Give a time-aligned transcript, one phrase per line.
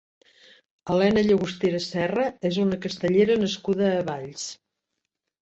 [0.93, 4.49] Helena Llagostera Serra és una castellera nascuda a Valls.